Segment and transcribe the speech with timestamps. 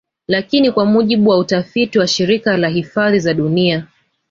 [0.27, 3.87] Lakini kwa mujibu wa utafiti wa Shirika la hifadhi za dunia